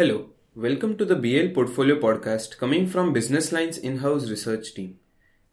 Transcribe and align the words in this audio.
Hello, 0.00 0.30
welcome 0.54 0.96
to 0.96 1.04
the 1.04 1.14
BL 1.14 1.52
Portfolio 1.52 1.96
podcast 2.00 2.56
coming 2.56 2.86
from 2.86 3.12
Business 3.12 3.52
Line's 3.52 3.76
in 3.76 3.98
house 3.98 4.30
research 4.30 4.72
team. 4.72 4.98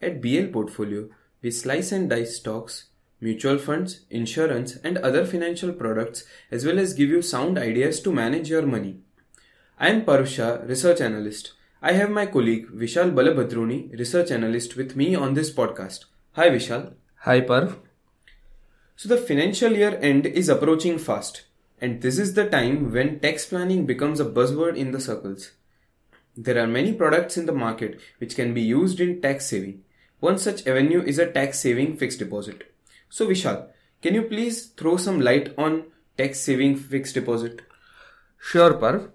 At 0.01 0.21
BL 0.21 0.53
Portfolio, 0.53 1.09
we 1.41 1.51
slice 1.51 1.91
and 1.91 2.09
dice 2.09 2.37
stocks, 2.37 2.85
mutual 3.19 3.57
funds, 3.57 4.05
insurance, 4.09 4.77
and 4.85 4.99
other 4.99 5.25
financial 5.25 5.73
products 5.73 6.23
as 6.49 6.65
well 6.65 6.79
as 6.79 6.93
give 6.93 7.09
you 7.09 7.21
sound 7.21 7.57
ideas 7.57 7.99
to 7.99 8.13
manage 8.13 8.49
your 8.49 8.65
money. 8.65 9.01
I 9.77 9.89
am 9.89 10.05
Parusha, 10.05 10.65
research 10.65 11.01
analyst. 11.01 11.51
I 11.81 11.91
have 11.91 12.09
my 12.09 12.25
colleague 12.25 12.69
Vishal 12.69 13.13
Balabhadroni, 13.13 13.99
research 13.99 14.31
analyst, 14.31 14.77
with 14.77 14.95
me 14.95 15.13
on 15.13 15.33
this 15.33 15.51
podcast. 15.53 16.05
Hi 16.37 16.47
Vishal. 16.51 16.93
Hi 17.23 17.41
Parv. 17.41 17.79
So 18.95 19.09
the 19.09 19.17
financial 19.17 19.73
year 19.73 19.99
end 20.01 20.25
is 20.25 20.47
approaching 20.47 20.99
fast, 20.99 21.47
and 21.79 22.01
this 22.01 22.17
is 22.17 22.33
the 22.33 22.49
time 22.49 22.91
when 22.91 23.19
tax 23.19 23.45
planning 23.45 23.85
becomes 23.85 24.19
a 24.19 24.25
buzzword 24.25 24.75
in 24.75 24.91
the 24.91 24.99
circles. 24.99 25.51
There 26.35 26.61
are 26.61 26.67
many 26.67 26.93
products 26.93 27.37
in 27.37 27.45
the 27.45 27.51
market 27.51 27.99
which 28.17 28.35
can 28.35 28.53
be 28.53 28.61
used 28.61 28.99
in 28.99 29.21
tax 29.21 29.47
saving. 29.47 29.83
One 30.19 30.37
such 30.39 30.65
avenue 30.65 31.03
is 31.03 31.19
a 31.19 31.31
tax 31.31 31.59
saving 31.59 31.97
fixed 31.97 32.19
deposit. 32.19 32.73
So 33.09 33.27
Vishal, 33.27 33.67
can 34.01 34.15
you 34.15 34.23
please 34.23 34.67
throw 34.67 34.97
some 34.97 35.19
light 35.19 35.53
on 35.57 35.85
tax 36.17 36.39
saving 36.39 36.77
fixed 36.77 37.13
deposit? 37.13 37.61
Sure 38.39 38.73
Parv. 38.73 39.11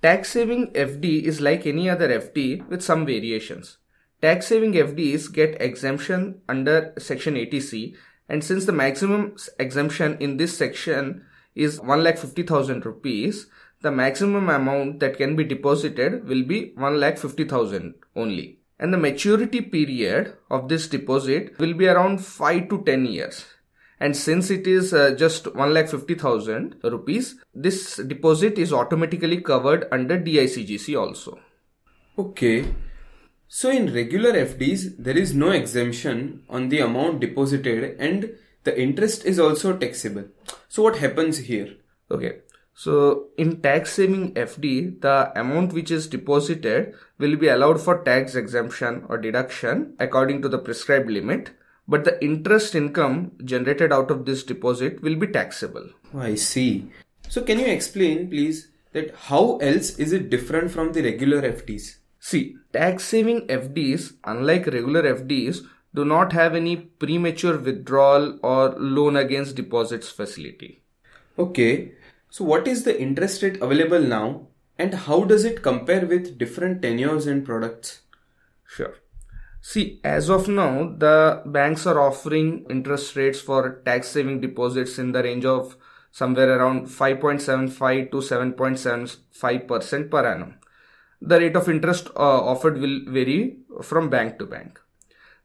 Tax 0.00 0.30
saving 0.30 0.72
FD 0.72 1.22
is 1.22 1.40
like 1.40 1.66
any 1.66 1.90
other 1.90 2.08
FD 2.08 2.68
with 2.68 2.82
some 2.82 3.04
variations. 3.04 3.78
Tax 4.22 4.46
saving 4.46 4.72
FDs 4.72 5.32
get 5.32 5.60
exemption 5.60 6.40
under 6.48 6.92
section 6.98 7.34
80C 7.34 7.96
and 8.28 8.44
since 8.44 8.64
the 8.64 8.72
maximum 8.72 9.36
exemption 9.58 10.16
in 10.20 10.36
this 10.36 10.56
section 10.56 11.24
is 11.54 11.80
1,50,000 11.80 12.84
rupees, 12.84 13.46
the 13.80 13.90
maximum 13.90 14.48
amount 14.48 15.00
that 15.00 15.16
can 15.16 15.36
be 15.36 15.44
deposited 15.44 16.26
will 16.28 16.42
be 16.42 16.72
1,50,000 16.76 17.94
only. 18.16 18.58
And 18.78 18.92
the 18.92 18.98
maturity 18.98 19.60
period 19.60 20.34
of 20.50 20.68
this 20.68 20.88
deposit 20.88 21.58
will 21.58 21.74
be 21.74 21.88
around 21.88 22.24
5 22.24 22.68
to 22.68 22.82
10 22.84 23.06
years. 23.06 23.44
And 24.00 24.16
since 24.16 24.50
it 24.50 24.66
is 24.66 24.94
uh, 24.94 25.14
just 25.16 25.44
1,50,000 25.44 26.82
rupees, 26.84 27.36
this 27.52 27.96
deposit 27.96 28.58
is 28.58 28.72
automatically 28.72 29.40
covered 29.40 29.88
under 29.90 30.18
DICGC 30.18 30.98
also. 30.98 31.40
Okay. 32.16 32.74
So 33.48 33.70
in 33.70 33.92
regular 33.92 34.32
FDs, 34.32 34.96
there 34.98 35.16
is 35.16 35.34
no 35.34 35.50
exemption 35.50 36.42
on 36.48 36.68
the 36.68 36.80
amount 36.80 37.20
deposited 37.20 37.96
and 37.98 38.36
the 38.68 38.78
interest 38.86 39.24
is 39.24 39.38
also 39.38 39.76
taxable. 39.76 40.24
So 40.68 40.82
what 40.82 40.98
happens 40.98 41.38
here? 41.38 41.76
Okay. 42.10 42.40
So 42.74 43.28
in 43.36 43.60
tax 43.62 43.94
saving 43.94 44.34
FD, 44.34 45.00
the 45.00 45.32
amount 45.34 45.72
which 45.72 45.90
is 45.90 46.06
deposited 46.06 46.94
will 47.18 47.36
be 47.36 47.48
allowed 47.48 47.80
for 47.80 48.04
tax 48.04 48.34
exemption 48.34 49.04
or 49.08 49.18
deduction 49.18 49.94
according 49.98 50.42
to 50.42 50.48
the 50.48 50.58
prescribed 50.58 51.10
limit, 51.10 51.50
but 51.88 52.04
the 52.04 52.22
interest 52.22 52.74
income 52.74 53.32
generated 53.44 53.92
out 53.92 54.10
of 54.10 54.26
this 54.26 54.44
deposit 54.44 55.02
will 55.02 55.16
be 55.16 55.26
taxable. 55.26 55.88
Oh, 56.14 56.20
I 56.20 56.34
see. 56.34 56.90
So 57.28 57.42
can 57.42 57.58
you 57.58 57.66
explain 57.66 58.28
please 58.28 58.68
that 58.92 59.14
how 59.30 59.56
else 59.56 59.98
is 59.98 60.12
it 60.12 60.30
different 60.30 60.70
from 60.70 60.92
the 60.92 61.02
regular 61.02 61.42
FDs? 61.42 61.96
See, 62.20 62.56
tax 62.72 63.04
saving 63.04 63.46
FDs, 63.48 64.12
unlike 64.24 64.66
regular 64.66 65.02
FDs, 65.14 65.64
do 65.98 66.04
not 66.04 66.32
have 66.38 66.54
any 66.54 66.74
premature 67.04 67.56
withdrawal 67.58 68.38
or 68.42 68.74
loan 68.96 69.16
against 69.16 69.56
deposits 69.56 70.08
facility. 70.08 70.82
Okay, 71.38 71.92
so 72.30 72.44
what 72.44 72.68
is 72.68 72.84
the 72.84 73.00
interest 73.00 73.42
rate 73.42 73.60
available 73.62 74.00
now 74.00 74.48
and 74.78 74.94
how 74.94 75.24
does 75.24 75.44
it 75.44 75.62
compare 75.62 76.06
with 76.06 76.38
different 76.38 76.82
tenures 76.82 77.26
and 77.26 77.44
products? 77.44 78.02
Sure. 78.64 78.94
See, 79.60 80.00
as 80.04 80.30
of 80.30 80.46
now, 80.46 80.94
the 80.96 81.42
banks 81.46 81.84
are 81.86 82.00
offering 82.00 82.64
interest 82.70 83.16
rates 83.16 83.40
for 83.40 83.82
tax 83.84 84.08
saving 84.08 84.40
deposits 84.40 84.98
in 84.98 85.12
the 85.12 85.22
range 85.22 85.44
of 85.44 85.76
somewhere 86.12 86.58
around 86.58 86.86
5.75 86.86 88.10
to 88.12 88.18
7.75% 88.18 90.10
per 90.10 90.26
annum 90.26 90.54
the 91.20 91.38
rate 91.38 91.56
of 91.56 91.68
interest 91.68 92.08
uh, 92.16 92.40
offered 92.52 92.78
will 92.78 93.00
vary 93.06 93.58
from 93.82 94.08
bank 94.08 94.38
to 94.38 94.46
bank. 94.46 94.80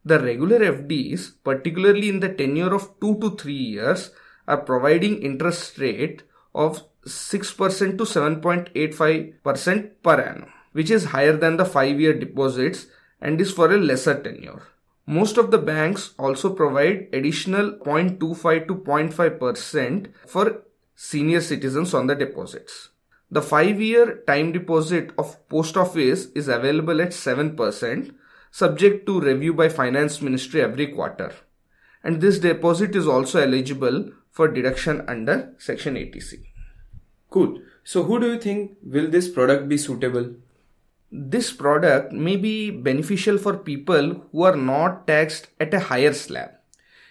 The 0.06 0.20
regular 0.20 0.60
FDs, 0.60 1.34
particularly 1.44 2.10
in 2.10 2.20
the 2.20 2.30
tenure 2.30 2.74
of 2.74 3.00
2 3.00 3.20
to 3.20 3.38
3 3.38 3.54
years, 3.54 4.12
are 4.48 4.58
providing 4.58 5.22
interest 5.22 5.78
rate 5.78 6.24
of 6.54 6.84
6% 7.06 7.98
to 7.98 8.04
7.85% 8.04 9.92
per 10.04 10.22
annum, 10.22 10.50
which 10.74 10.92
is 10.92 11.06
higher 11.06 11.38
than 11.38 11.58
the 11.58 11.66
5 11.66 12.00
year 12.00 12.14
deposits 12.14 12.88
and 13.22 13.40
is 13.40 13.52
for 13.52 13.72
a 13.72 13.78
lesser 13.78 14.22
tenure. 14.22 14.62
Most 15.06 15.38
of 15.38 15.52
the 15.52 15.58
banks 15.58 16.14
also 16.18 16.54
provide 16.54 17.08
additional 17.14 17.72
0.25 17.72 18.68
to 18.68 18.76
0.5% 18.76 20.08
for 20.28 20.64
senior 20.96 21.42
citizens 21.42 21.94
on 21.94 22.08
the 22.08 22.16
deposits. 22.16 22.90
The 23.32 23.42
5 23.42 23.82
year 23.82 24.24
time 24.28 24.52
deposit 24.52 25.12
of 25.18 25.38
post 25.50 25.76
office 25.76 26.28
is 26.36 26.48
available 26.48 27.02
at 27.02 27.10
7% 27.10 28.14
subject 28.54 29.08
to 29.08 29.20
review 29.20 29.52
by 29.52 29.68
finance 29.68 30.22
ministry 30.22 30.62
every 30.62 30.86
quarter. 30.86 31.32
And 32.04 32.22
this 32.22 32.38
deposit 32.38 32.96
is 32.96 33.08
also 33.08 33.42
eligible 33.42 34.12
for 34.30 34.48
deduction 34.48 35.04
under 35.08 35.56
section 35.58 35.96
80C. 35.96 36.44
Cool. 37.32 37.62
So 37.84 38.04
who 38.04 38.20
do 38.20 38.28
you 38.28 38.38
think 38.40 38.78
will 38.84 39.10
this 39.10 39.28
product 39.28 39.68
be 39.68 39.78
suitable? 39.78 40.36
This 41.12 41.52
product 41.52 42.12
may 42.12 42.36
be 42.36 42.70
beneficial 42.70 43.40
for 43.40 43.58
people 43.58 44.22
who 44.32 44.44
are 44.44 44.56
not 44.56 45.08
taxed 45.08 45.48
at 45.60 45.74
a 45.74 45.80
higher 45.80 46.14
slab. 46.14 46.52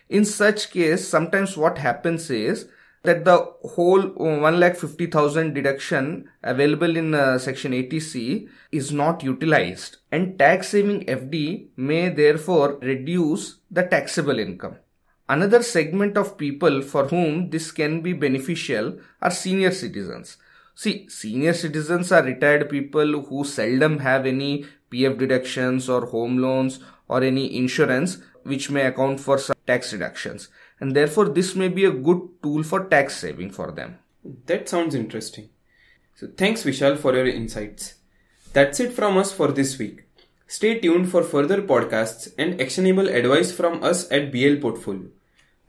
In 0.08 0.24
such 0.24 0.70
case, 0.70 1.08
sometimes 1.08 1.56
what 1.56 1.78
happens 1.78 2.30
is 2.30 2.68
that 3.04 3.24
the 3.24 3.36
whole 3.74 4.02
1,50,000 4.02 5.54
deduction 5.54 6.28
available 6.42 6.96
in 6.96 7.14
uh, 7.14 7.38
section 7.38 7.72
80C 7.72 8.48
is 8.70 8.92
not 8.92 9.22
utilized 9.22 9.96
and 10.12 10.38
tax 10.38 10.68
saving 10.68 11.04
FD 11.06 11.68
may 11.76 12.08
therefore 12.08 12.78
reduce 12.80 13.56
the 13.70 13.82
taxable 13.82 14.38
income. 14.38 14.76
Another 15.28 15.62
segment 15.62 16.16
of 16.16 16.36
people 16.36 16.82
for 16.82 17.08
whom 17.08 17.50
this 17.50 17.72
can 17.72 18.02
be 18.02 18.12
beneficial 18.12 18.98
are 19.20 19.30
senior 19.30 19.70
citizens. 19.70 20.36
See, 20.74 21.08
senior 21.08 21.54
citizens 21.54 22.12
are 22.12 22.22
retired 22.22 22.68
people 22.70 23.22
who 23.22 23.44
seldom 23.44 23.98
have 23.98 24.26
any 24.26 24.66
PF 24.90 25.18
deductions 25.18 25.88
or 25.88 26.06
home 26.06 26.38
loans 26.38 26.80
or 27.08 27.22
any 27.22 27.56
insurance 27.56 28.18
which 28.44 28.70
may 28.70 28.86
account 28.86 29.20
for 29.20 29.38
some 29.38 29.56
tax 29.72 29.92
reductions 29.92 30.48
and 30.80 30.96
therefore 30.96 31.28
this 31.40 31.54
may 31.54 31.68
be 31.80 31.84
a 31.86 31.98
good 32.08 32.22
tool 32.42 32.62
for 32.62 32.84
tax 32.94 33.16
saving 33.24 33.50
for 33.50 33.70
them. 33.72 33.98
That 34.46 34.68
sounds 34.68 34.94
interesting. 34.94 35.48
So 36.16 36.28
thanks 36.36 36.62
Vishal 36.62 36.98
for 36.98 37.14
your 37.14 37.26
insights. 37.26 37.94
That's 38.52 38.80
it 38.80 38.92
from 38.92 39.16
us 39.16 39.32
for 39.32 39.48
this 39.48 39.78
week. 39.78 40.02
Stay 40.46 40.78
tuned 40.78 41.10
for 41.10 41.22
further 41.22 41.62
podcasts 41.62 42.32
and 42.36 42.60
actionable 42.60 43.08
advice 43.08 43.52
from 43.52 43.82
us 43.82 44.10
at 44.12 44.30
BL 44.30 44.56
Portfolio. 44.60 45.08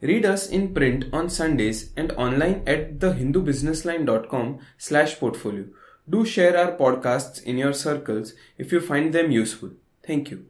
Read 0.02 0.26
us 0.26 0.48
in 0.48 0.74
print 0.74 1.06
on 1.12 1.30
Sundays 1.30 1.90
and 1.96 2.12
online 2.12 2.62
at 2.66 2.98
thehindubusinessline.com 2.98 4.58
slash 4.76 5.18
portfolio. 5.18 5.64
Do 6.08 6.26
share 6.26 6.58
our 6.58 6.76
podcasts 6.76 7.42
in 7.42 7.56
your 7.56 7.72
circles 7.72 8.34
if 8.58 8.72
you 8.72 8.80
find 8.80 9.14
them 9.14 9.30
useful. 9.30 9.70
Thank 10.06 10.30
you. 10.30 10.44